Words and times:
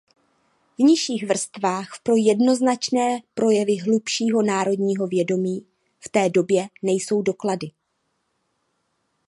V 0.77 0.79
nižších 0.83 1.23
vrstvách 1.23 1.89
pro 2.03 2.15
jednoznačné 2.15 3.21
projevy 3.33 3.77
hlubšího 3.79 4.41
národního 4.41 5.07
vědomí 5.07 5.65
v 5.99 6.09
té 6.09 6.29
době 6.29 6.67
nejsou 6.83 7.21
doklady. 7.21 7.71